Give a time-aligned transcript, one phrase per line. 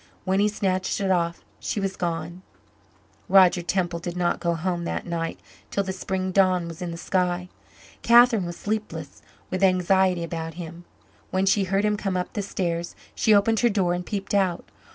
[0.25, 2.41] When he snatched it off, she was gone.
[3.29, 5.39] Roger Temple did not go home that night
[5.69, 7.49] till the spring dawn was in the sky.
[8.01, 10.85] Catherine was sleepless with anxiety about him.
[11.29, 14.65] When she heard him come up the stairs, she opened her door and peeped out.